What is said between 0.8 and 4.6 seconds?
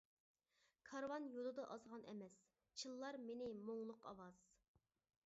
كارۋان يولدا ئازغان ئەمەس، چىللار مېنى مۇڭلۇق ئاۋاز.